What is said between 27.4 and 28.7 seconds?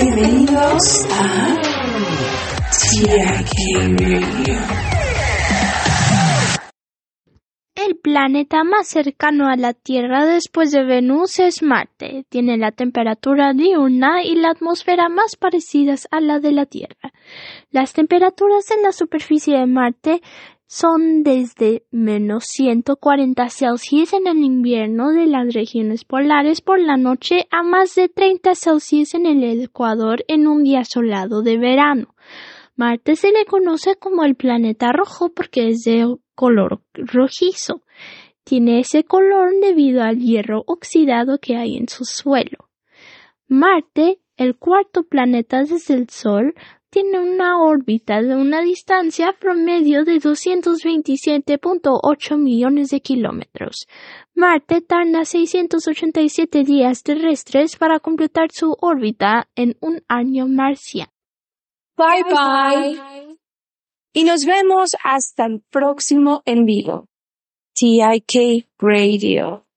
a más de 30